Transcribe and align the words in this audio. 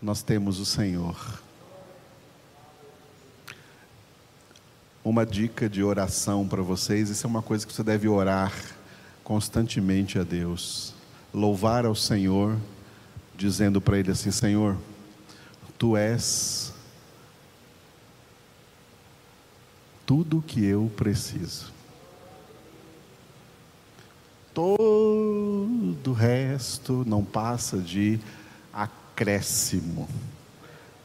nós 0.00 0.22
temos 0.22 0.58
o 0.58 0.64
Senhor. 0.64 1.42
Uma 5.04 5.24
dica 5.24 5.68
de 5.68 5.82
oração 5.82 6.46
para 6.46 6.62
vocês, 6.62 7.08
isso 7.08 7.26
é 7.26 7.30
uma 7.30 7.42
coisa 7.42 7.66
que 7.66 7.72
você 7.72 7.82
deve 7.82 8.08
orar 8.08 8.52
constantemente 9.24 10.18
a 10.18 10.22
Deus. 10.22 10.94
Louvar 11.32 11.84
ao 11.84 11.94
Senhor, 11.94 12.56
dizendo 13.36 13.80
para 13.80 13.98
Ele 13.98 14.10
assim: 14.10 14.30
Senhor, 14.30 14.76
Tu 15.78 15.96
és 15.96 16.72
tudo 20.04 20.38
o 20.38 20.42
que 20.42 20.64
eu 20.64 20.90
preciso. 20.96 21.72
Todo 24.52 26.10
o 26.10 26.12
resto 26.12 27.04
não 27.06 27.24
passa 27.24 27.78
de 27.78 28.18
acréscimo, 29.18 30.08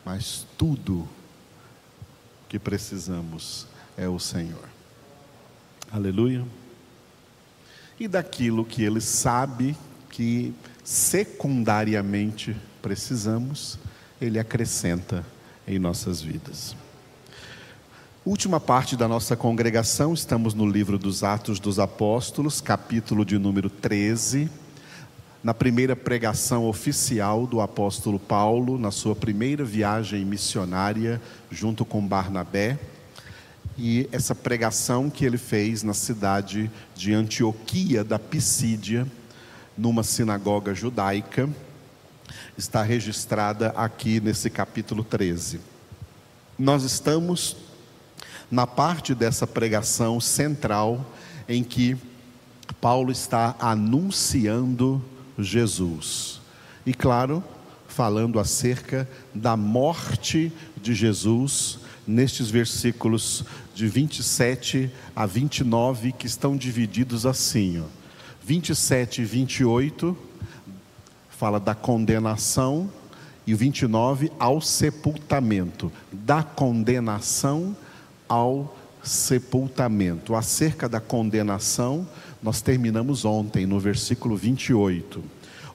mas 0.06 0.46
tudo 0.56 1.10
que 2.48 2.60
precisamos 2.60 3.66
é 3.98 4.08
o 4.08 4.20
Senhor. 4.20 4.70
Aleluia. 5.92 6.46
E 8.00 8.08
daquilo 8.08 8.64
que 8.64 8.84
Ele 8.84 9.02
sabe 9.02 9.76
que 10.12 10.54
secundariamente 10.84 12.56
precisamos, 12.84 13.80
Ele 14.22 14.38
acrescenta 14.38 15.26
em 15.68 15.80
nossas 15.80 16.22
vidas. 16.22 16.76
Última 18.24 18.60
parte 18.60 18.96
da 18.96 19.08
nossa 19.08 19.36
congregação, 19.36 20.14
estamos 20.14 20.54
no 20.54 20.68
livro 20.68 21.00
dos 21.00 21.24
Atos 21.24 21.60
dos 21.60 21.80
Apóstolos, 21.80 22.62
capítulo 22.62 23.26
de 23.26 23.40
número 23.40 23.72
13. 23.72 24.52
Na 25.44 25.54
primeira 25.54 25.94
pregação 25.94 26.66
oficial 26.70 27.46
do 27.46 27.60
apóstolo 27.60 28.18
Paulo, 28.18 28.78
na 28.78 28.92
sua 28.92 29.14
primeira 29.14 29.66
viagem 29.66 30.24
missionária 30.24 31.22
junto 31.52 31.84
com 31.84 32.08
Barnabé, 32.08 32.80
e 33.78 34.08
essa 34.14 34.34
pregação 34.34 35.10
que 35.10 35.26
ele 35.26 35.38
fez 35.38 35.84
na 35.84 35.94
cidade 35.94 36.72
de 36.96 37.14
Antioquia 37.14 38.06
da 38.06 38.18
Pisídia, 38.18 39.06
numa 39.78 40.02
sinagoga 40.02 40.74
judaica, 40.74 41.50
está 42.58 42.82
registrada 42.82 43.74
aqui 43.76 44.22
nesse 44.22 44.50
capítulo 44.50 45.04
13. 45.04 45.60
Nós 46.58 46.84
estamos 46.84 47.58
na 48.50 48.66
parte 48.66 49.14
dessa 49.14 49.46
pregação 49.46 50.22
central 50.22 51.06
em 51.50 51.66
que 51.66 51.98
Paulo 52.80 53.12
está 53.12 53.58
anunciando 53.60 55.04
Jesus. 55.38 56.42
E 56.86 56.94
claro, 56.94 57.44
falando 57.88 58.40
acerca 58.40 59.08
da 59.34 59.56
morte 59.56 60.52
de 60.82 60.94
Jesus, 60.94 61.80
nestes 62.06 62.50
versículos 62.50 63.46
de 63.74 63.88
27 63.88 64.92
a 65.16 65.26
29, 65.26 66.12
que 66.12 66.28
estão 66.28 66.58
divididos 66.58 67.26
assim: 67.26 67.82
ó. 67.82 67.86
27 68.46 69.22
e 69.22 69.26
28 69.26 70.18
fala 71.30 71.60
da 71.60 71.76
condenação, 71.76 72.90
e 73.46 73.54
o 73.54 73.58
29 73.58 74.32
ao 74.40 74.62
sepultamento, 74.62 75.92
da 76.12 76.42
condenação 76.42 77.76
ao 78.30 78.78
sepultamento. 79.04 80.36
Acerca 80.36 80.88
da 80.88 81.02
condenação, 81.02 82.08
nós 82.44 82.62
terminamos 82.62 83.24
ontem 83.24 83.66
no 83.66 83.80
versículo 83.80 84.36
28. 84.36 85.24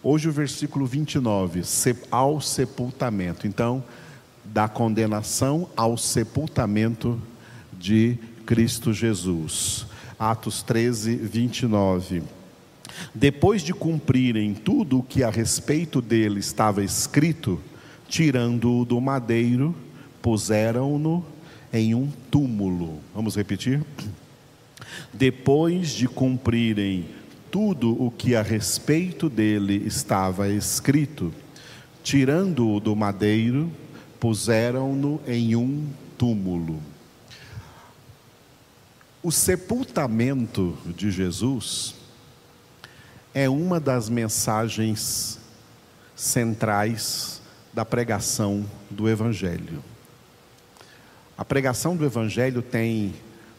Hoje 0.03 0.29
o 0.29 0.33
versículo 0.33 0.85
29, 0.85 1.63
ao 2.11 2.41
sepultamento. 2.43 3.47
Então, 3.47 3.83
da 4.45 4.69
condenação 4.69 5.69
ao 5.75 5.97
sepultamento 5.97 7.21
de 7.73 8.19
Cristo 8.45 8.93
Jesus. 8.93 9.87
Atos 10.19 10.62
13, 10.62 11.17
29. 11.17 12.23
Depois 13.15 13.62
de 13.62 13.73
cumprirem 13.73 14.53
tudo 14.53 14.99
o 14.99 15.03
que 15.03 15.23
a 15.23 15.31
respeito 15.31 16.03
dele 16.03 16.41
estava 16.41 16.84
escrito, 16.84 17.59
tirando-o 18.09 18.84
do 18.84 19.01
madeiro, 19.01 19.75
puseram-no 20.21 21.25
em 21.73 21.95
um 21.95 22.11
túmulo. 22.31 22.99
Vamos 23.15 23.37
repetir? 23.37 23.83
Depois 25.12 25.91
de 25.91 26.06
cumprirem 26.06 27.09
tudo 27.50 28.00
o 28.03 28.10
que 28.10 28.34
a 28.34 28.43
respeito 28.43 29.28
dele 29.28 29.82
estava 29.87 30.49
escrito, 30.49 31.32
tirando-o 32.03 32.81
do 32.81 32.94
madeiro, 32.94 33.71
puseram-no 34.21 35.21
em 35.27 35.56
um 35.56 35.87
túmulo. 36.16 36.81
O 39.22 39.32
sepultamento 39.32 40.77
de 40.87 41.10
Jesus 41.10 41.94
é 43.34 43.48
uma 43.48 43.78
das 43.78 44.09
mensagens 44.09 45.38
centrais 46.15 47.41
da 47.72 47.84
pregação 47.84 48.65
do 48.91 49.09
Evangelho. 49.09 49.82
A 51.37 51.44
pregação 51.44 51.97
do 51.97 52.04
Evangelho 52.04 52.62
tem 52.62 53.15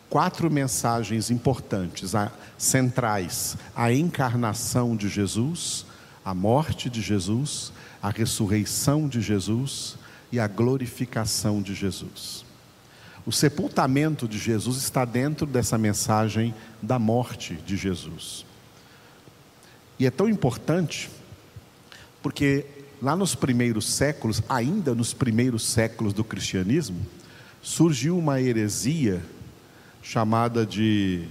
quatro 0.09 0.49
mensagens 0.49 1.29
importantes, 1.29 2.13
centrais: 2.57 3.57
a 3.75 3.93
encarnação 3.93 4.95
de 4.95 5.07
Jesus, 5.07 5.85
a 6.25 6.33
morte 6.33 6.89
de 6.89 7.01
Jesus, 7.01 7.71
a 8.01 8.09
ressurreição 8.09 9.07
de 9.07 9.21
Jesus 9.21 9.97
e 10.31 10.39
a 10.39 10.47
glorificação 10.47 11.61
de 11.61 11.73
Jesus. 11.73 12.45
O 13.25 13.31
sepultamento 13.31 14.27
de 14.27 14.37
Jesus 14.37 14.77
está 14.77 15.05
dentro 15.05 15.45
dessa 15.45 15.77
mensagem 15.77 16.53
da 16.81 16.97
morte 16.97 17.55
de 17.65 17.77
Jesus. 17.77 18.45
E 19.99 20.05
é 20.05 20.11
tão 20.11 20.29
importante 20.29 21.09
porque 22.23 22.65
lá 23.01 23.15
nos 23.15 23.35
primeiros 23.35 23.87
séculos, 23.87 24.41
ainda 24.49 24.95
nos 24.95 25.13
primeiros 25.13 25.63
séculos 25.63 26.13
do 26.13 26.23
cristianismo, 26.23 27.05
surgiu 27.61 28.17
uma 28.17 28.41
heresia 28.41 29.21
chamada 30.01 30.65
de 30.65 31.27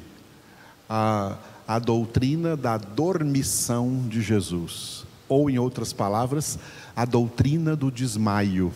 a, 0.88 1.36
a 1.66 1.78
doutrina 1.78 2.56
da 2.56 2.78
dormição 2.78 4.06
de 4.08 4.22
Jesus, 4.22 5.04
ou 5.28 5.50
em 5.50 5.58
outras 5.58 5.92
palavras, 5.92 6.58
a 6.96 7.04
doutrina 7.04 7.76
do 7.76 7.90
desmaio, 7.90 8.72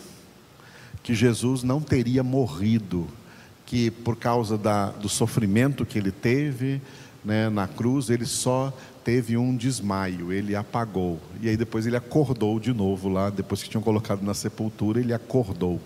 que 1.01 1.13
Jesus 1.13 1.63
não 1.63 1.81
teria 1.81 2.23
morrido, 2.23 3.07
que 3.65 3.89
por 3.89 4.15
causa 4.15 4.57
da, 4.57 4.91
do 4.91 5.09
sofrimento 5.09 5.85
que 5.85 5.97
ele 5.97 6.11
teve 6.11 6.81
né, 7.23 7.49
na 7.49 7.67
cruz, 7.67 8.09
ele 8.09 8.25
só 8.25 8.71
teve 9.03 9.35
um 9.35 9.55
desmaio, 9.55 10.31
ele 10.31 10.55
apagou, 10.55 11.19
e 11.41 11.49
aí 11.49 11.57
depois 11.57 11.85
ele 11.85 11.97
acordou 11.97 12.59
de 12.59 12.73
novo 12.73 13.09
lá, 13.09 13.29
depois 13.29 13.61
que 13.61 13.69
tinham 13.69 13.83
colocado 13.83 14.21
na 14.21 14.33
sepultura, 14.33 14.99
ele 14.99 15.13
acordou. 15.13 15.81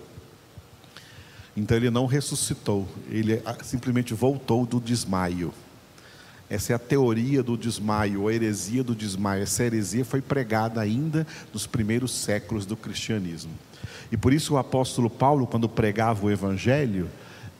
Então 1.56 1.76
ele 1.76 1.90
não 1.90 2.06
ressuscitou, 2.06 2.88
ele 3.10 3.42
simplesmente 3.62 4.14
voltou 4.14 4.64
do 4.64 4.80
desmaio. 4.80 5.52
Essa 6.50 6.72
é 6.72 6.76
a 6.76 6.78
teoria 6.78 7.42
do 7.42 7.58
desmaio, 7.58 8.26
a 8.26 8.32
heresia 8.32 8.82
do 8.82 8.94
desmaio. 8.94 9.42
Essa 9.42 9.64
heresia 9.64 10.04
foi 10.04 10.22
pregada 10.22 10.80
ainda 10.80 11.26
nos 11.52 11.66
primeiros 11.66 12.12
séculos 12.12 12.64
do 12.64 12.76
cristianismo. 12.76 13.52
E 14.10 14.16
por 14.16 14.32
isso 14.32 14.54
o 14.54 14.58
apóstolo 14.58 15.10
Paulo, 15.10 15.46
quando 15.46 15.68
pregava 15.68 16.24
o 16.24 16.30
evangelho, 16.30 17.08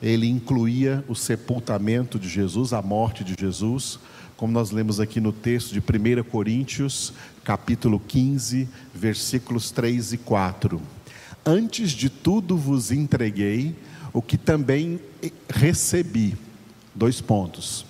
ele 0.03 0.27
incluía 0.27 1.05
o 1.07 1.15
sepultamento 1.15 2.19
de 2.19 2.29
Jesus, 2.29 2.73
a 2.73 2.81
morte 2.81 3.25
de 3.25 3.35
Jesus, 3.39 3.99
como 4.37 4.53
nós 4.53 4.71
lemos 4.71 5.01
aqui 5.01 5.21
no 5.21 5.33
texto 5.33 5.73
de 5.73 5.81
1 5.81 6.23
Coríntios, 6.23 7.13
capítulo 7.45 8.01
15, 8.01 8.69
versículos 8.95 9.71
3 9.71 10.13
e 10.13 10.19
4. 10.19 10.81
Antes 11.49 11.93
de 11.93 12.11
tudo 12.11 12.59
vos 12.59 12.93
entreguei 12.93 13.75
o 14.13 14.21
que 14.21 14.37
também 14.37 15.01
recebi. 15.49 16.37
Dois 16.95 17.23
pontos. 17.23 17.87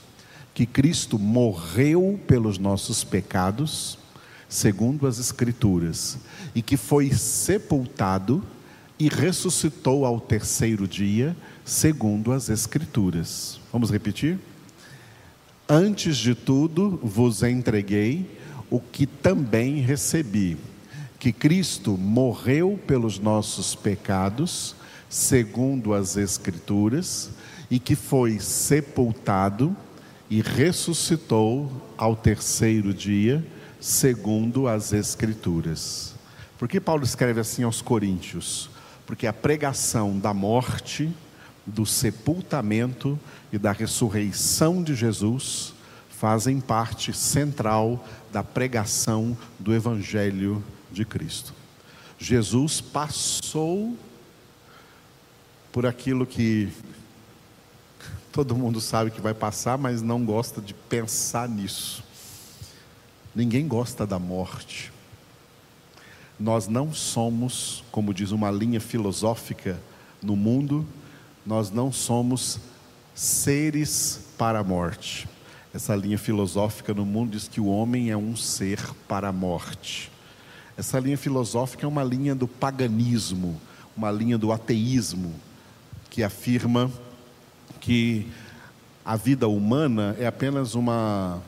Que 0.54 0.64
Cristo 0.64 1.18
morreu 1.18 2.20
pelos 2.24 2.56
nossos 2.56 3.02
pecados, 3.02 3.98
segundo 4.48 5.08
as 5.08 5.18
Escrituras, 5.18 6.18
e 6.54 6.62
que 6.62 6.76
foi 6.76 7.12
sepultado 7.12 8.44
e 8.96 9.08
ressuscitou 9.08 10.04
ao 10.06 10.20
terceiro 10.20 10.86
dia, 10.86 11.36
segundo 11.64 12.30
as 12.30 12.48
Escrituras. 12.48 13.58
Vamos 13.72 13.90
repetir? 13.90 14.38
Antes 15.68 16.16
de 16.16 16.32
tudo 16.32 17.00
vos 17.02 17.42
entreguei 17.42 18.38
o 18.70 18.78
que 18.78 19.04
também 19.04 19.80
recebi: 19.80 20.56
que 21.18 21.32
Cristo 21.32 21.96
morreu 21.96 22.78
pelos 22.86 23.18
nossos 23.18 23.74
pecados 23.74 24.76
segundo 25.08 25.94
as 25.94 26.16
Escrituras, 26.16 27.30
e 27.70 27.78
que 27.78 27.94
foi 27.94 28.38
sepultado 28.38 29.76
e 30.30 30.40
ressuscitou 30.40 31.70
ao 31.96 32.14
terceiro 32.14 32.92
dia, 32.92 33.44
segundo 33.80 34.68
as 34.68 34.92
Escrituras. 34.92 36.14
Por 36.58 36.68
que 36.68 36.80
Paulo 36.80 37.04
escreve 37.04 37.40
assim 37.40 37.62
aos 37.62 37.80
Coríntios? 37.80 38.70
Porque 39.06 39.26
a 39.26 39.32
pregação 39.32 40.18
da 40.18 40.34
morte, 40.34 41.10
do 41.64 41.86
sepultamento 41.86 43.18
e 43.52 43.58
da 43.58 43.72
ressurreição 43.72 44.82
de 44.82 44.94
Jesus 44.94 45.74
fazem 46.08 46.60
parte 46.60 47.12
central 47.12 48.04
da 48.32 48.42
pregação 48.42 49.36
do 49.58 49.74
Evangelho 49.74 50.62
de 50.90 51.04
Cristo. 51.04 51.54
Jesus 52.18 52.80
passou 52.80 53.96
por 55.72 55.86
aquilo 55.86 56.26
que 56.26 56.68
todo 58.32 58.56
mundo 58.56 58.80
sabe 58.80 59.10
que 59.10 59.20
vai 59.20 59.34
passar, 59.34 59.78
mas 59.78 60.02
não 60.02 60.24
gosta 60.24 60.60
de 60.60 60.74
pensar 60.74 61.48
nisso. 61.48 62.02
Ninguém 63.34 63.66
gosta 63.68 64.06
da 64.06 64.18
morte. 64.18 64.92
Nós 66.38 66.68
não 66.68 66.92
somos, 66.92 67.84
como 67.90 68.14
diz 68.14 68.30
uma 68.30 68.50
linha 68.50 68.80
filosófica 68.80 69.80
no 70.22 70.36
mundo, 70.36 70.86
nós 71.44 71.70
não 71.70 71.92
somos 71.92 72.58
seres 73.14 74.20
para 74.36 74.60
a 74.60 74.64
morte. 74.64 75.28
Essa 75.74 75.94
linha 75.94 76.18
filosófica 76.18 76.94
no 76.94 77.04
mundo 77.04 77.32
diz 77.32 77.48
que 77.48 77.60
o 77.60 77.66
homem 77.66 78.10
é 78.10 78.16
um 78.16 78.36
ser 78.36 78.80
para 79.06 79.28
a 79.28 79.32
morte. 79.32 80.10
Essa 80.78 81.00
linha 81.00 81.18
filosófica 81.18 81.84
é 81.84 81.88
uma 81.88 82.04
linha 82.04 82.36
do 82.36 82.46
paganismo, 82.46 83.60
uma 83.96 84.12
linha 84.12 84.38
do 84.38 84.52
ateísmo, 84.52 85.34
que 86.08 86.22
afirma 86.22 86.88
que 87.80 88.28
a 89.04 89.16
vida 89.16 89.48
humana 89.48 90.14
é 90.20 90.26
apenas 90.28 90.76
uma 90.76 91.42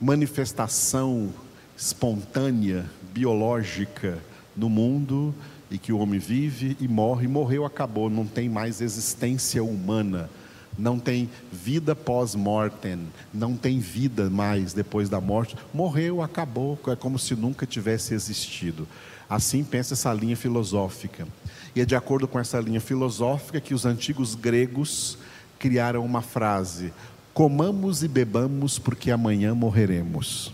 manifestação 0.00 1.28
espontânea, 1.76 2.86
biológica 3.12 4.18
no 4.56 4.70
mundo 4.70 5.34
e 5.70 5.76
que 5.76 5.92
o 5.92 5.98
homem 5.98 6.18
vive 6.18 6.78
e 6.80 6.88
morre, 6.88 7.28
morreu, 7.28 7.66
acabou, 7.66 8.08
não 8.08 8.24
tem 8.24 8.48
mais 8.48 8.80
existência 8.80 9.62
humana, 9.62 10.30
não 10.78 10.98
tem 10.98 11.28
vida 11.52 11.96
pós-mortem, 11.96 13.00
não 13.34 13.56
tem 13.56 13.80
vida 13.80 14.30
mais 14.30 14.72
depois 14.72 15.08
da 15.08 15.20
morte, 15.20 15.56
morreu, 15.74 16.22
acabou, 16.22 16.78
é 16.86 16.94
como 16.94 17.18
se 17.18 17.34
nunca 17.34 17.66
tivesse 17.66 18.14
existido. 18.14 18.86
Assim 19.28 19.64
pensa 19.64 19.94
essa 19.94 20.12
linha 20.12 20.36
filosófica. 20.36 21.26
E 21.74 21.80
é 21.80 21.84
de 21.84 21.94
acordo 21.94 22.26
com 22.26 22.38
essa 22.38 22.58
linha 22.60 22.80
filosófica 22.80 23.60
que 23.60 23.74
os 23.74 23.84
antigos 23.84 24.34
gregos 24.34 25.18
criaram 25.58 26.04
uma 26.04 26.22
frase: 26.22 26.92
comamos 27.34 28.02
e 28.02 28.08
bebamos 28.08 28.78
porque 28.78 29.10
amanhã 29.10 29.54
morreremos. 29.54 30.52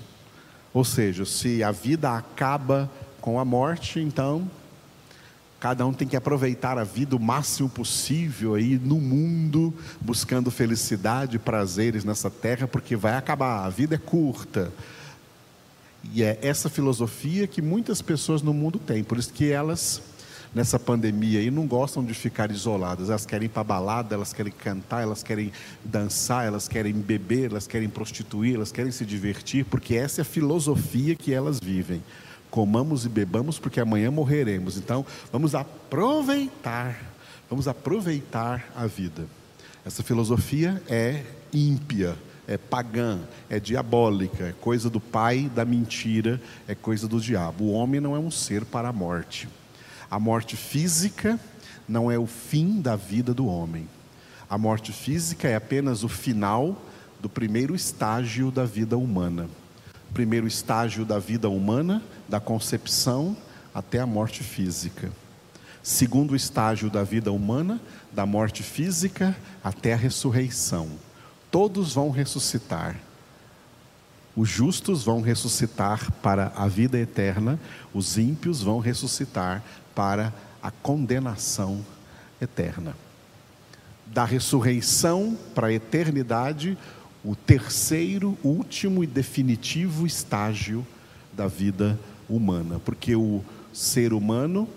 Ou 0.73 0.85
seja, 0.85 1.25
se 1.25 1.63
a 1.63 1.71
vida 1.71 2.11
acaba 2.11 2.91
com 3.21 3.39
a 3.39 3.45
morte, 3.45 4.01
então 4.01 4.51
cada 5.65 5.87
um 5.87 5.95
tem 5.95 6.07
que 6.07 6.15
aproveitar 6.15 6.77
a 6.77 6.85
vida 6.85 7.17
o 7.17 7.19
máximo 7.19 7.71
possível 7.71 8.55
aí 8.55 8.79
no 8.79 9.01
mundo, 9.01 9.73
buscando 9.99 10.51
felicidade, 10.51 11.39
prazeres 11.39 12.05
nessa 12.05 12.29
terra, 12.29 12.69
porque 12.69 12.95
vai 12.95 13.15
acabar, 13.15 13.65
a 13.65 13.71
vida 13.71 13.95
é 13.95 13.99
curta. 13.99 14.71
E 16.13 16.23
é 16.23 16.39
essa 16.43 16.69
filosofia 16.69 17.47
que 17.47 17.63
muitas 17.63 18.03
pessoas 18.03 18.43
no 18.43 18.53
mundo 18.53 18.79
têm, 18.79 19.03
por 19.03 19.17
isso 19.17 19.33
que 19.33 19.51
elas 19.51 20.03
nessa 20.55 20.79
pandemia 20.79 21.41
e 21.41 21.51
não 21.51 21.67
gostam 21.67 22.05
de 22.05 22.13
ficar 22.13 22.51
isoladas. 22.51 23.09
Elas 23.09 23.25
querem 23.25 23.47
ir 23.47 23.49
para 23.49 23.65
balada, 23.65 24.15
elas 24.15 24.35
querem 24.35 24.53
cantar, 24.53 25.01
elas 25.01 25.23
querem 25.23 25.51
dançar, 25.83 26.45
elas 26.45 26.69
querem 26.69 26.93
beber, 26.93 27.53
elas 27.53 27.67
querem 27.67 27.89
prostituir, 27.89 28.57
elas 28.57 28.71
querem 28.71 28.93
se 28.93 29.07
divertir, 29.07 29.65
porque 29.65 29.97
essa 29.97 30.21
é 30.21 30.23
a 30.23 30.27
filosofia 30.27 31.15
que 31.15 31.33
elas 31.33 31.59
vivem. 31.59 32.03
Comamos 32.55 33.05
e 33.05 33.09
bebamos 33.09 33.59
porque 33.59 33.81
amanhã 33.81 34.13
morreremos. 34.13 34.77
Então, 34.77 35.05
vamos 35.33 35.57
aproveitar, 35.57 36.97
vamos 37.51 37.67
aproveitar 37.67 38.71
a 38.77 38.87
vida. 38.87 39.27
Essa 39.85 40.05
filosofia 40.05 40.81
é 40.89 41.25
ímpia, 41.53 42.17
é 42.47 42.57
pagã, 42.57 43.19
é 43.51 43.59
diabólica, 43.59 44.45
é 44.45 44.53
coisa 44.53 44.89
do 44.89 45.01
pai 45.01 45.51
da 45.53 45.65
mentira, 45.65 46.41
é 46.69 46.77
coisa 46.77 47.09
do 47.09 47.21
diabo. 47.21 47.65
O 47.65 47.73
homem 47.73 48.01
não 48.01 48.15
é 48.15 48.21
um 48.21 48.31
ser 48.31 48.65
para 48.65 48.91
a 48.91 48.93
morte. 48.93 49.49
A 50.09 50.21
morte 50.21 50.57
física 50.57 51.41
não 51.89 52.09
é 52.09 52.17
o 52.17 52.25
fim 52.25 52.81
da 52.81 52.95
vida 52.95 53.35
do 53.35 53.49
homem. 53.49 53.89
A 54.49 54.57
morte 54.57 54.93
física 54.93 55.49
é 55.49 55.57
apenas 55.57 56.05
o 56.05 56.09
final 56.09 56.81
do 57.21 57.29
primeiro 57.29 57.75
estágio 57.75 58.53
da 58.53 58.65
vida 58.65 58.97
humana. 58.97 59.49
Primeiro 60.15 60.47
estágio 60.47 61.05
da 61.05 61.19
vida 61.19 61.51
humana, 61.51 62.01
da 62.29 62.39
concepção 62.39 63.37
até 63.75 63.99
a 63.99 64.07
morte 64.07 64.45
física. 64.45 65.11
Segundo 65.83 66.37
estágio 66.37 66.89
da 66.89 67.03
vida 67.03 67.33
humana, 67.33 67.81
da 68.13 68.25
morte 68.25 68.63
física 68.63 69.37
até 69.63 69.93
a 69.93 69.97
ressurreição. 69.97 70.89
Todos 71.51 71.95
vão 71.95 72.11
ressuscitar. 72.11 72.97
Os 74.37 74.49
justos 74.49 75.03
vão 75.03 75.21
ressuscitar 75.21 76.11
para 76.23 76.53
a 76.55 76.69
vida 76.69 76.97
eterna, 76.97 77.59
os 77.93 78.17
ímpios 78.17 78.63
vão 78.63 78.79
ressuscitar 78.79 79.65
para 79.97 80.33
a 80.63 80.71
condenação 80.71 81.85
eterna. 82.41 82.97
Da 84.07 84.25
ressurreição 84.25 85.37
para 85.55 85.67
a 85.69 85.73
eternidade, 85.73 86.79
o 87.25 87.35
terceiro, 87.35 88.37
último 88.45 89.03
e 89.03 89.07
definitivo 89.07 90.07
estágio 90.07 90.87
da 91.33 91.47
vida 91.47 91.99
humana, 92.29 92.79
porque 92.85 93.17
o 93.17 93.43
ser 93.73 94.13
humano 94.13 94.69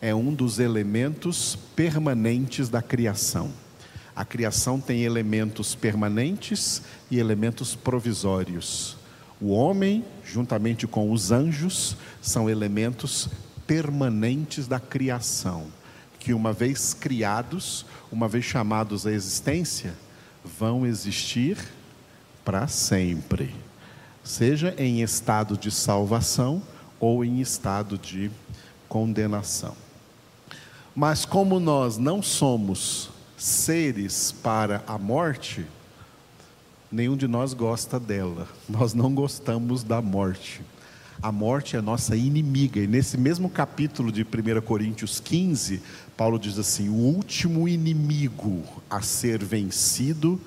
é 0.00 0.14
um 0.14 0.32
dos 0.32 0.60
elementos 0.60 1.58
permanentes 1.74 2.68
da 2.68 2.80
criação. 2.80 3.50
A 4.14 4.24
criação 4.24 4.80
tem 4.80 5.02
elementos 5.02 5.74
permanentes 5.74 6.82
e 7.10 7.18
elementos 7.18 7.74
provisórios. 7.74 8.96
O 9.40 9.50
homem, 9.50 10.04
juntamente 10.24 10.86
com 10.86 11.10
os 11.12 11.32
anjos, 11.32 11.96
são 12.22 12.48
elementos 12.48 13.28
permanentes 13.66 14.68
da 14.68 14.78
criação, 14.78 15.66
que 16.18 16.32
uma 16.32 16.52
vez 16.52 16.94
criados, 16.94 17.84
uma 18.10 18.28
vez 18.28 18.44
chamados 18.44 19.06
à 19.06 19.12
existência, 19.12 19.94
vão 20.44 20.86
existir 20.86 21.58
para 22.48 22.66
sempre, 22.66 23.54
seja 24.24 24.74
em 24.78 25.02
estado 25.02 25.54
de 25.54 25.70
salvação 25.70 26.62
ou 26.98 27.22
em 27.22 27.42
estado 27.42 27.98
de 27.98 28.30
condenação. 28.88 29.76
Mas 30.96 31.26
como 31.26 31.60
nós 31.60 31.98
não 31.98 32.22
somos 32.22 33.10
seres 33.36 34.32
para 34.32 34.82
a 34.86 34.96
morte, 34.96 35.66
nenhum 36.90 37.18
de 37.18 37.28
nós 37.28 37.52
gosta 37.52 38.00
dela. 38.00 38.48
Nós 38.66 38.94
não 38.94 39.14
gostamos 39.14 39.84
da 39.84 40.00
morte. 40.00 40.62
A 41.20 41.30
morte 41.30 41.76
é 41.76 41.82
nossa 41.82 42.16
inimiga. 42.16 42.80
E 42.80 42.86
nesse 42.86 43.18
mesmo 43.18 43.50
capítulo 43.50 44.10
de 44.10 44.22
1 44.22 44.62
Coríntios 44.62 45.20
15, 45.20 45.82
Paulo 46.16 46.38
diz 46.38 46.58
assim: 46.58 46.88
o 46.88 46.94
último 46.94 47.68
inimigo 47.68 48.64
a 48.88 49.02
ser 49.02 49.44
vencido 49.44 50.40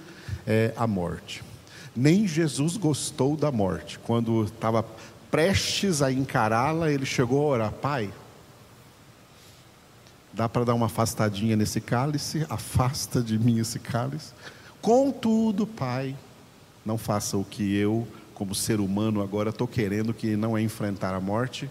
é 0.47 0.73
a 0.75 0.87
morte. 0.87 1.50
Nem 1.95 2.27
Jesus 2.27 2.77
gostou 2.77 3.35
da 3.35 3.51
morte. 3.51 3.99
Quando 3.99 4.43
estava 4.43 4.85
prestes 5.29 6.01
a 6.01 6.11
encará-la, 6.11 6.91
ele 6.91 7.05
chegou 7.05 7.41
a 7.41 7.53
orar: 7.53 7.71
Pai, 7.71 8.11
dá 10.33 10.47
para 10.47 10.65
dar 10.65 10.73
uma 10.73 10.85
afastadinha 10.85 11.55
nesse 11.55 11.81
cálice? 11.81 12.45
Afasta 12.49 13.21
de 13.21 13.37
mim 13.37 13.59
esse 13.59 13.79
cálice. 13.79 14.33
Contudo, 14.81 15.67
Pai, 15.67 16.15
não 16.85 16.97
faça 16.97 17.37
o 17.37 17.43
que 17.43 17.75
eu 17.75 18.07
como 18.41 18.55
ser 18.55 18.79
humano 18.79 19.21
agora 19.21 19.51
estou 19.51 19.67
querendo 19.67 20.15
que 20.15 20.35
não 20.35 20.57
é 20.57 20.61
enfrentar 20.63 21.13
a 21.13 21.19
morte, 21.19 21.69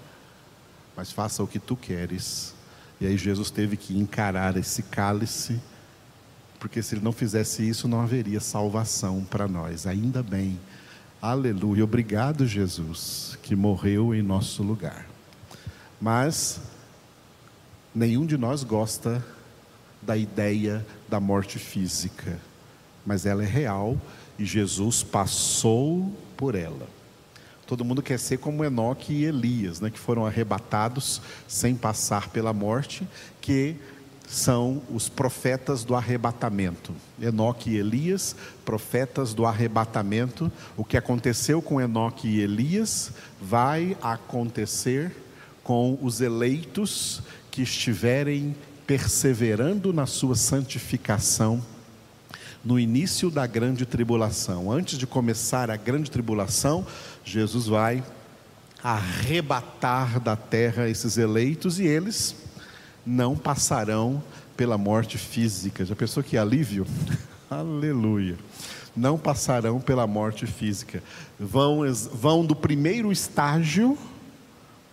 mas 0.97 1.11
faça 1.11 1.43
o 1.43 1.47
que 1.49 1.59
tu 1.59 1.75
queres. 1.75 2.55
E 3.01 3.09
aí 3.09 3.17
Jesus 3.17 3.51
teve 3.51 3.77
que 3.77 3.99
encarar 3.99 4.57
esse 4.57 4.85
cálice, 4.85 5.61
porque 6.61 6.83
se 6.83 6.95
ele 6.95 7.03
não 7.03 7.11
fizesse 7.11 7.67
isso, 7.67 7.89
não 7.89 8.03
haveria 8.03 8.39
salvação 8.39 9.25
para 9.25 9.49
nós. 9.49 9.87
Ainda 9.87 10.23
bem. 10.23 10.61
Aleluia. 11.21 11.83
Obrigado, 11.83 12.47
Jesus, 12.47 13.39
que 13.43 13.57
morreu 13.57 14.15
em 14.15 14.23
nosso 14.23 14.63
lugar. 14.63 15.07
Mas 15.99 16.61
nenhum 17.95 18.27
de 18.27 18.37
nós 18.37 18.63
gosta 18.63 19.25
da 20.03 20.17
ideia 20.17 20.87
da 21.09 21.19
morte 21.19 21.59
física, 21.59 22.39
mas 23.05 23.25
ela 23.25 23.43
é 23.43 23.47
real 23.47 24.01
e 24.39 24.45
Jesus 24.45 25.03
passou 25.03 26.15
por 26.37 26.55
ela. 26.55 26.87
Todo 27.67 27.85
mundo 27.85 28.03
quer 28.03 28.19
ser 28.19 28.39
como 28.39 28.65
Enoque 28.65 29.13
e 29.13 29.25
Elias, 29.25 29.81
né, 29.81 29.91
que 29.91 29.99
foram 29.99 30.27
arrebatados 30.27 31.23
sem 31.47 31.75
passar 31.75 32.29
pela 32.29 32.53
morte, 32.53 33.07
que 33.41 33.77
são 34.31 34.81
os 34.89 35.09
profetas 35.09 35.83
do 35.83 35.97
arrebatamento. 35.97 36.95
Enoque 37.21 37.71
e 37.71 37.77
Elias, 37.77 38.37
profetas 38.65 39.35
do 39.35 39.45
arrebatamento. 39.45 40.53
O 40.77 40.85
que 40.85 40.97
aconteceu 40.97 41.61
com 41.61 41.81
Enoque 41.81 42.29
e 42.29 42.41
Elias 42.41 43.11
vai 43.43 43.97
acontecer 44.01 45.13
com 45.65 45.99
os 46.01 46.21
eleitos 46.21 47.23
que 47.51 47.63
estiverem 47.63 48.55
perseverando 48.87 49.93
na 49.93 50.07
sua 50.07 50.37
santificação 50.37 51.61
no 52.65 52.79
início 52.79 53.31
da 53.31 53.47
grande 53.47 53.85
tribulação. 53.85 54.71
Antes 54.71 54.97
de 54.97 55.07
começar 55.07 55.71
a 55.71 55.77
grande 55.77 56.11
tribulação, 56.11 56.87
Jesus 57.25 57.67
vai 57.67 58.05
arrebatar 58.83 60.21
da 60.21 60.37
terra 60.37 60.89
esses 60.89 61.17
eleitos 61.17 61.81
e 61.81 61.85
eles 61.85 62.37
não 63.05 63.37
passarão 63.37 64.23
pela 64.57 64.77
morte 64.77 65.17
física. 65.17 65.85
Já 65.85 65.97
pensou 65.97 66.23
que 66.23 66.37
alívio? 66.37 66.87
Aleluia. 67.51 68.37
Não 68.97 69.17
passarão 69.17 69.81
pela 69.81 70.07
morte 70.07 70.47
física. 70.47 71.03
Vão, 71.39 71.81
vão 72.13 72.45
do 72.45 72.55
primeiro 72.55 73.11
estágio 73.11 73.97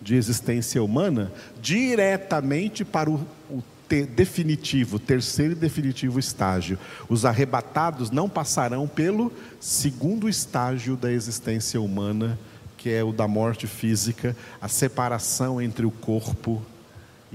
de 0.01 0.15
existência 0.15 0.81
humana 0.81 1.31
diretamente 1.61 2.85
para 2.85 3.09
o, 3.09 3.15
o 3.49 3.63
te, 3.87 4.03
definitivo, 4.03 4.99
terceiro 4.99 5.53
e 5.53 5.55
definitivo 5.55 6.19
estágio. 6.19 6.77
Os 7.09 7.25
arrebatados 7.25 8.11
não 8.11 8.29
passarão 8.29 8.87
pelo 8.87 9.31
segundo 9.59 10.29
estágio 10.29 10.95
da 10.95 11.11
existência 11.11 11.81
humana, 11.81 12.37
que 12.77 12.89
é 12.89 13.03
o 13.03 13.11
da 13.11 13.27
morte 13.27 13.65
física, 13.65 14.35
a 14.61 14.67
separação 14.67 15.61
entre 15.61 15.85
o 15.85 15.91
corpo 15.91 16.61
e 16.61 16.76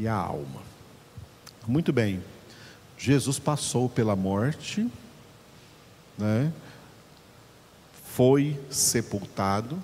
a 0.06 0.14
alma. 0.14 0.62
Muito 1.66 1.92
bem, 1.92 2.22
Jesus 2.98 3.38
passou 3.38 3.88
pela 3.88 4.16
morte, 4.16 4.88
né? 6.18 6.52
foi 8.14 8.60
sepultado, 8.70 9.82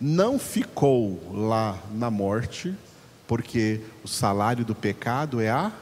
não 0.00 0.38
ficou 0.38 1.20
lá 1.32 1.78
na 1.92 2.10
morte, 2.10 2.74
porque 3.26 3.80
o 4.04 4.08
salário 4.08 4.64
do 4.64 4.74
pecado 4.74 5.40
é 5.40 5.50
a 5.50 5.72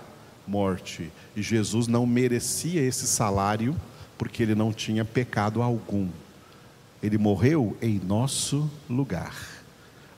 morte. 0.46 1.10
E 1.36 1.42
Jesus 1.42 1.86
não 1.86 2.06
merecia 2.06 2.80
esse 2.80 3.06
salário, 3.06 3.76
porque 4.16 4.42
ele 4.42 4.54
não 4.54 4.72
tinha 4.72 5.04
pecado 5.04 5.60
algum. 5.60 6.08
Ele 7.02 7.18
morreu 7.18 7.76
em 7.82 7.98
nosso 7.98 8.70
lugar. 8.88 9.34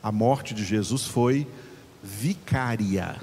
A 0.02 0.12
morte 0.12 0.54
de 0.54 0.64
Jesus 0.64 1.06
foi 1.06 1.46
vicária. 2.02 3.16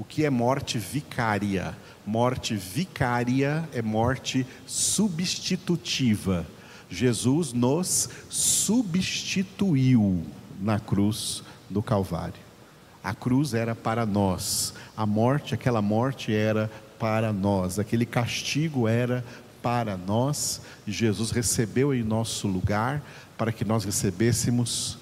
O 0.00 0.04
que 0.04 0.24
é 0.24 0.30
morte 0.30 0.78
vicária? 0.78 1.76
Morte 2.06 2.56
vicária 2.56 3.68
é 3.70 3.82
morte 3.82 4.46
substitutiva. 4.66 6.46
Jesus 6.88 7.52
nos 7.52 8.08
substituiu 8.30 10.24
na 10.58 10.80
cruz 10.80 11.42
do 11.68 11.82
Calvário. 11.82 12.40
A 13.04 13.14
cruz 13.14 13.52
era 13.52 13.74
para 13.74 14.06
nós, 14.06 14.72
a 14.96 15.04
morte, 15.04 15.52
aquela 15.52 15.82
morte 15.82 16.34
era 16.34 16.70
para 16.98 17.30
nós, 17.30 17.78
aquele 17.78 18.06
castigo 18.06 18.88
era 18.88 19.22
para 19.60 19.98
nós. 19.98 20.62
Jesus 20.86 21.30
recebeu 21.30 21.92
em 21.92 22.02
nosso 22.02 22.48
lugar 22.48 23.02
para 23.36 23.52
que 23.52 23.66
nós 23.66 23.84
recebêssemos 23.84 24.96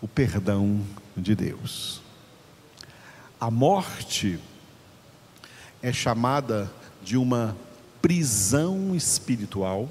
o 0.00 0.08
perdão 0.08 0.80
de 1.14 1.34
Deus. 1.34 2.01
A 3.42 3.50
morte 3.50 4.38
é 5.82 5.92
chamada 5.92 6.72
de 7.02 7.16
uma 7.16 7.56
prisão 8.00 8.94
espiritual, 8.94 9.88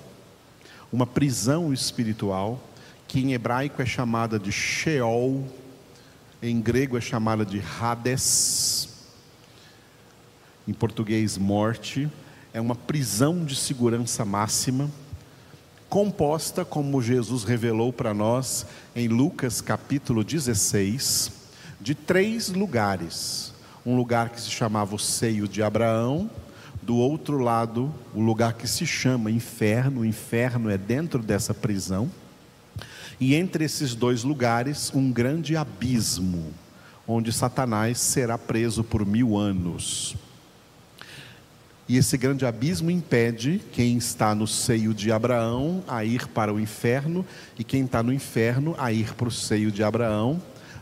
uma 0.89 1.05
prisão 1.05 1.73
espiritual, 1.73 2.63
que 3.09 3.19
em 3.19 3.33
hebraico 3.33 3.81
é 3.81 3.85
chamada 3.85 4.39
de 4.39 4.53
Sheol, 4.53 5.45
em 6.41 6.61
grego 6.61 6.97
é 6.97 7.01
chamada 7.01 7.45
de 7.45 7.61
Hades, 7.77 8.87
em 10.65 10.71
português, 10.71 11.37
morte, 11.37 12.09
é 12.53 12.61
uma 12.61 12.73
prisão 12.73 13.43
de 13.43 13.57
segurança 13.57 14.23
máxima, 14.23 14.89
composta, 15.89 16.63
como 16.63 17.01
Jesus 17.01 17.43
revelou 17.43 17.91
para 17.91 18.13
nós 18.13 18.65
em 18.95 19.09
Lucas 19.09 19.59
capítulo 19.59 20.23
16, 20.23 21.40
de 21.81 21.95
três 21.95 22.49
lugares. 22.49 23.51
Um 23.85 23.95
lugar 23.95 24.29
que 24.29 24.39
se 24.39 24.51
chamava 24.51 24.95
o 24.95 24.99
seio 24.99 25.47
de 25.47 25.63
Abraão, 25.63 26.29
do 26.81 26.95
outro 26.95 27.39
lado, 27.39 27.93
o 28.13 28.21
lugar 28.21 28.53
que 28.53 28.67
se 28.67 28.85
chama 28.85 29.31
inferno, 29.31 30.01
o 30.01 30.05
inferno 30.05 30.69
é 30.69 30.77
dentro 30.77 31.21
dessa 31.21 31.53
prisão, 31.53 32.09
e 33.19 33.35
entre 33.35 33.65
esses 33.65 33.95
dois 33.95 34.23
lugares, 34.23 34.91
um 34.93 35.11
grande 35.11 35.55
abismo, 35.55 36.51
onde 37.07 37.31
Satanás 37.31 37.99
será 37.99 38.37
preso 38.37 38.83
por 38.83 39.05
mil 39.05 39.37
anos. 39.37 40.15
E 41.87 41.97
esse 41.97 42.17
grande 42.17 42.45
abismo 42.45 42.89
impede 42.89 43.61
quem 43.71 43.97
está 43.97 44.33
no 44.33 44.47
seio 44.47 44.93
de 44.93 45.11
Abraão 45.11 45.83
a 45.87 46.05
ir 46.05 46.27
para 46.27 46.53
o 46.53 46.59
inferno, 46.59 47.25
e 47.57 47.63
quem 47.63 47.85
está 47.85 48.01
no 48.01 48.13
inferno 48.13 48.75
a 48.77 48.91
ir 48.91 49.13
para 49.13 49.27
o 49.27 49.31
seio 49.31 49.71
de 49.71 49.83
Abraão 49.83 50.41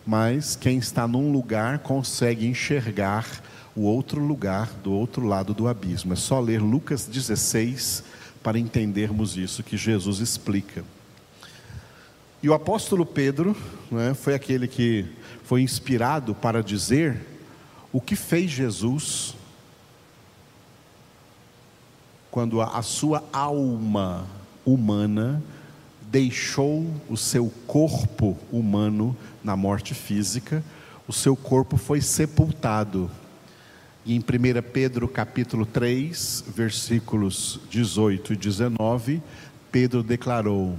mas 0.10 0.56
quem 0.56 0.80
está 0.80 1.08
num 1.08 1.32
lugar 1.32 1.78
consegue 1.78 2.48
enxergar 2.48 3.28
o 3.76 3.82
outro 3.82 4.20
lugar 4.20 4.68
do 4.84 4.92
outro 4.92 5.24
lado 5.24 5.54
do 5.54 5.68
abismo. 5.68 6.14
É 6.14 6.16
só 6.16 6.40
ler 6.40 6.60
Lucas 6.60 7.06
16 7.06 8.04
para 8.42 8.58
entendermos 8.58 9.38
isso 9.38 9.62
que 9.62 9.78
Jesus 9.78 10.18
explica. 10.20 10.84
E 12.42 12.50
o 12.50 12.56
apóstolo 12.56 13.06
Pedro 13.06 13.56
né, 13.92 14.16
foi 14.16 14.34
aquele 14.34 14.68
que 14.68 15.06
foi 15.44 15.62
inspirado 15.62 16.34
para 16.34 16.64
dizer 16.64 17.24
o 17.94 18.02
que 18.02 18.16
fez 18.16 18.50
Jesus 18.50 19.36
quando 22.32 22.62
a, 22.62 22.80
a 22.80 22.82
sua 22.82 23.24
alma 23.32 24.26
humana 24.66 25.40
deixou 26.12 26.88
o 27.08 27.16
seu 27.16 27.52
corpo 27.68 28.38
humano 28.52 29.16
na 29.44 29.56
morte 29.56 29.94
física, 29.94 30.64
o 31.08 31.14
seu 31.14 31.36
corpo 31.36 31.78
foi 31.78 32.02
sepultado. 32.02 33.10
E 34.06 34.16
em 34.16 34.20
1 34.20 34.24
Pedro 34.74 35.08
capítulo 35.08 35.66
3, 35.66 36.46
versículos 36.56 37.60
18 37.70 38.34
e 38.34 38.36
19, 38.36 39.22
Pedro 39.72 40.02
declarou: 40.02 40.76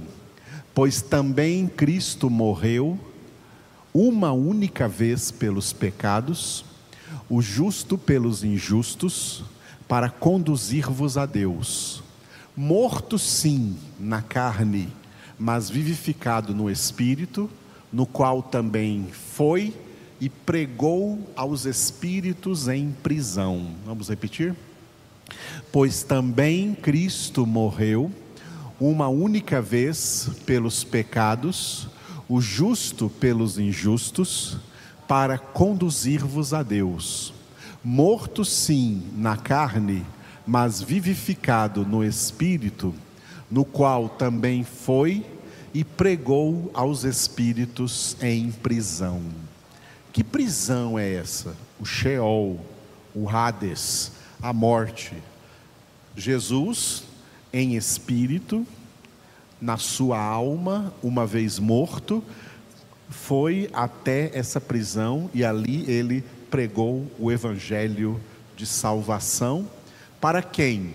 Pois 0.73 1.01
também 1.01 1.65
Cristo 1.67 2.29
morreu 2.29 2.99
uma 3.93 4.33
única 4.33 4.87
vez 4.87 5.31
pelos 5.31 5.71
pecados, 5.71 6.65
o 7.29 7.41
justo 7.41 7.97
pelos 7.97 8.43
injustos, 8.43 9.45
para 9.87 10.09
conduzir-vos 10.09 11.17
a 11.17 11.25
Deus. 11.25 12.03
Morto 12.55 13.17
sim 13.17 13.77
na 13.99 14.21
carne, 14.21 14.89
mas 15.41 15.71
vivificado 15.71 16.53
no 16.53 16.69
espírito, 16.69 17.49
no 17.91 18.05
qual 18.05 18.43
também 18.43 19.07
foi 19.11 19.73
e 20.19 20.29
pregou 20.29 21.17
aos 21.35 21.65
espíritos 21.65 22.67
em 22.67 22.91
prisão. 22.91 23.71
Vamos 23.83 24.07
repetir? 24.07 24.55
Pois 25.71 26.03
também 26.03 26.75
Cristo 26.75 27.47
morreu 27.47 28.11
uma 28.79 29.07
única 29.07 29.59
vez 29.59 30.29
pelos 30.45 30.83
pecados, 30.83 31.87
o 32.29 32.39
justo 32.39 33.09
pelos 33.09 33.57
injustos, 33.57 34.57
para 35.07 35.39
conduzir-vos 35.39 36.53
a 36.53 36.61
Deus. 36.61 37.33
Morto 37.83 38.45
sim 38.45 39.01
na 39.17 39.35
carne, 39.35 40.05
mas 40.45 40.83
vivificado 40.83 41.83
no 41.83 42.03
espírito, 42.03 42.93
no 43.49 43.65
qual 43.65 44.07
também 44.07 44.63
foi 44.63 45.25
e 45.73 45.83
pregou 45.83 46.69
aos 46.73 47.03
espíritos 47.03 48.17
em 48.21 48.51
prisão. 48.51 49.21
Que 50.11 50.23
prisão 50.23 50.99
é 50.99 51.13
essa? 51.13 51.55
O 51.79 51.85
Sheol, 51.85 52.59
o 53.15 53.29
Hades, 53.29 54.11
a 54.41 54.51
morte. 54.51 55.15
Jesus, 56.15 57.03
em 57.53 57.75
espírito, 57.75 58.65
na 59.61 59.77
sua 59.77 60.19
alma, 60.19 60.93
uma 61.01 61.25
vez 61.25 61.59
morto, 61.59 62.23
foi 63.09 63.69
até 63.73 64.31
essa 64.33 64.59
prisão 64.59 65.29
e 65.33 65.43
ali 65.43 65.89
ele 65.89 66.23
pregou 66.49 67.09
o 67.17 67.31
evangelho 67.31 68.19
de 68.57 68.65
salvação 68.65 69.67
para 70.21 70.43
quem? 70.43 70.93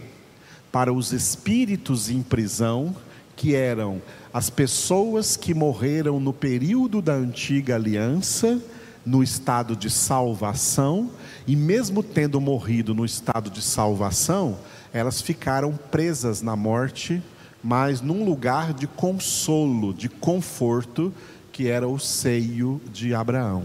Para 0.71 0.93
os 0.93 1.13
espíritos 1.13 2.09
em 2.09 2.23
prisão, 2.23 2.95
que 3.35 3.55
eram 3.55 4.01
as 4.37 4.51
pessoas 4.51 5.35
que 5.35 5.55
morreram 5.55 6.21
no 6.21 6.31
período 6.31 7.01
da 7.01 7.15
antiga 7.15 7.75
aliança, 7.75 8.61
no 9.03 9.23
estado 9.23 9.75
de 9.75 9.89
salvação, 9.89 11.11
e 11.47 11.57
mesmo 11.57 12.03
tendo 12.03 12.39
morrido 12.39 12.95
no 12.95 13.03
estado 13.03 13.49
de 13.49 13.63
salvação, 13.63 14.59
elas 14.93 15.23
ficaram 15.23 15.73
presas 15.91 16.43
na 16.43 16.55
morte, 16.55 17.23
mas 17.65 18.03
num 18.03 18.27
lugar 18.27 18.75
de 18.75 18.87
consolo, 18.87 19.95
de 19.95 20.11
conforto, 20.11 21.15
que 21.51 21.69
era 21.69 21.89
o 21.89 21.99
seio 21.99 22.79
de 22.93 23.15
Abraão. 23.15 23.65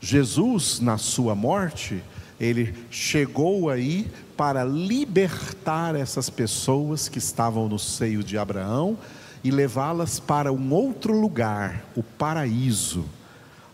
Jesus, 0.00 0.80
na 0.80 0.96
sua 0.96 1.34
morte, 1.34 2.02
ele 2.40 2.74
chegou 2.90 3.68
aí 3.68 4.10
para 4.34 4.64
libertar 4.64 5.94
essas 5.94 6.30
pessoas 6.30 7.06
que 7.06 7.18
estavam 7.18 7.68
no 7.68 7.78
seio 7.78 8.24
de 8.24 8.38
Abraão 8.38 8.96
e 9.42 9.50
levá-las 9.50 10.18
para 10.18 10.52
um 10.52 10.72
outro 10.72 11.18
lugar, 11.18 11.84
o 11.96 12.02
paraíso, 12.02 13.04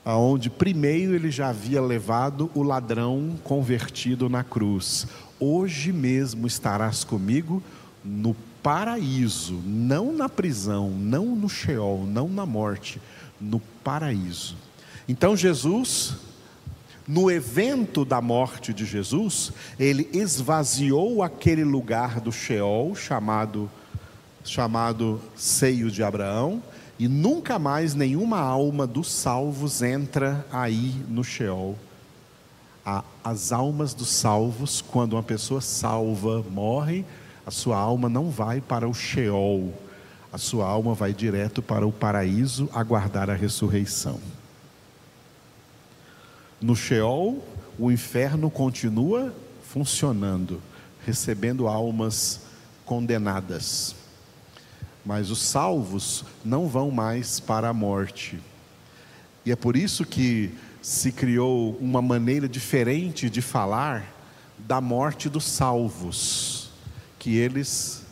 aonde 0.04 0.50
primeiro 0.50 1.14
ele 1.14 1.30
já 1.30 1.48
havia 1.48 1.80
levado 1.80 2.50
o 2.54 2.62
ladrão 2.62 3.36
convertido 3.42 4.28
na 4.28 4.44
cruz. 4.44 5.06
Hoje 5.40 5.92
mesmo 5.92 6.46
estarás 6.46 7.04
comigo 7.04 7.62
no 8.04 8.36
paraíso, 8.62 9.60
não 9.64 10.12
na 10.12 10.28
prisão, 10.28 10.90
não 10.90 11.34
no 11.36 11.48
Sheol, 11.48 12.06
não 12.06 12.28
na 12.28 12.44
morte, 12.44 13.00
no 13.40 13.60
paraíso. 13.82 14.56
Então 15.08 15.36
Jesus, 15.36 16.16
no 17.06 17.30
evento 17.30 18.04
da 18.04 18.20
morte 18.20 18.72
de 18.72 18.86
Jesus, 18.86 19.52
ele 19.78 20.08
esvaziou 20.12 21.22
aquele 21.22 21.64
lugar 21.64 22.20
do 22.20 22.32
Sheol 22.32 22.94
chamado 22.94 23.70
chamado 24.44 25.20
seio 25.34 25.90
de 25.90 26.02
Abraão, 26.02 26.62
e 26.98 27.08
nunca 27.08 27.58
mais 27.58 27.94
nenhuma 27.94 28.38
alma 28.38 28.86
dos 28.86 29.10
salvos 29.10 29.82
entra 29.82 30.46
aí 30.52 30.94
no 31.08 31.24
Sheol. 31.24 31.76
As 33.24 33.50
almas 33.50 33.94
dos 33.94 34.08
salvos, 34.08 34.80
quando 34.82 35.14
uma 35.14 35.22
pessoa 35.22 35.60
salva 35.60 36.44
morre, 36.50 37.04
a 37.46 37.50
sua 37.50 37.78
alma 37.78 38.08
não 38.08 38.30
vai 38.30 38.60
para 38.60 38.88
o 38.88 38.94
Sheol, 38.94 39.72
a 40.32 40.38
sua 40.38 40.66
alma 40.66 40.94
vai 40.94 41.12
direto 41.12 41.62
para 41.62 41.86
o 41.86 41.92
paraíso 41.92 42.68
aguardar 42.72 43.30
a 43.30 43.34
ressurreição. 43.34 44.20
No 46.60 46.76
Sheol, 46.76 47.42
o 47.78 47.90
inferno 47.90 48.50
continua 48.50 49.34
funcionando, 49.62 50.60
recebendo 51.04 51.66
almas 51.66 52.40
condenadas. 52.84 54.03
Mas 55.04 55.30
os 55.30 55.42
salvos 55.42 56.24
não 56.44 56.66
vão 56.66 56.90
mais 56.90 57.38
para 57.38 57.68
a 57.68 57.74
morte. 57.74 58.40
E 59.44 59.52
é 59.52 59.56
por 59.56 59.76
isso 59.76 60.04
que 60.04 60.50
se 60.80 61.12
criou 61.12 61.76
uma 61.80 62.00
maneira 62.00 62.48
diferente 62.48 63.28
de 63.28 63.42
falar 63.42 64.12
da 64.58 64.80
morte 64.80 65.28
dos 65.28 65.44
salvos 65.44 66.70
que 67.18 67.36
eles 67.36 68.04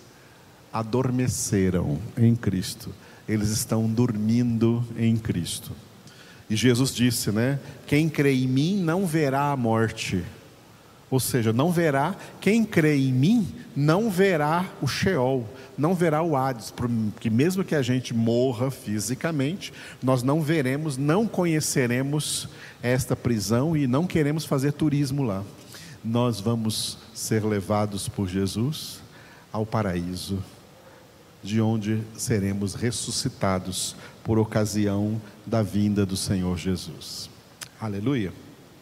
adormeceram 0.72 1.98
em 2.16 2.34
Cristo. 2.34 2.94
Eles 3.28 3.50
estão 3.50 3.86
dormindo 3.88 4.84
em 4.96 5.16
Cristo. 5.16 5.72
E 6.48 6.56
Jesus 6.56 6.94
disse, 6.94 7.30
né? 7.30 7.58
Quem 7.86 8.08
crê 8.08 8.34
em 8.34 8.48
mim 8.48 8.82
não 8.82 9.06
verá 9.06 9.52
a 9.52 9.56
morte. 9.56 10.24
Ou 11.12 11.20
seja, 11.20 11.52
não 11.52 11.70
verá, 11.70 12.16
quem 12.40 12.64
crê 12.64 12.96
em 12.96 13.12
mim 13.12 13.46
não 13.76 14.08
verá 14.10 14.64
o 14.80 14.86
Sheol, 14.86 15.46
não 15.76 15.94
verá 15.94 16.22
o 16.22 16.34
Hades, 16.34 16.70
porque 16.70 17.28
mesmo 17.28 17.62
que 17.62 17.74
a 17.74 17.82
gente 17.82 18.14
morra 18.14 18.70
fisicamente, 18.70 19.74
nós 20.02 20.22
não 20.22 20.40
veremos, 20.40 20.96
não 20.96 21.28
conheceremos 21.28 22.48
esta 22.82 23.14
prisão 23.14 23.76
e 23.76 23.86
não 23.86 24.06
queremos 24.06 24.46
fazer 24.46 24.72
turismo 24.72 25.22
lá. 25.22 25.44
Nós 26.02 26.40
vamos 26.40 26.96
ser 27.12 27.44
levados 27.44 28.08
por 28.08 28.26
Jesus 28.26 29.02
ao 29.52 29.66
paraíso, 29.66 30.42
de 31.42 31.60
onde 31.60 32.00
seremos 32.16 32.72
ressuscitados 32.72 33.94
por 34.24 34.38
ocasião 34.38 35.20
da 35.44 35.62
vinda 35.62 36.06
do 36.06 36.16
Senhor 36.16 36.56
Jesus. 36.56 37.28
Aleluia. 37.78 38.32